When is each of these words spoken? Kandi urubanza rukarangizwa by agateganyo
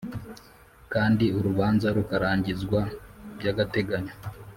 Kandi 0.93 1.25
urubanza 1.37 1.87
rukarangizwa 1.97 2.81
by 3.37 3.45
agateganyo 3.51 4.13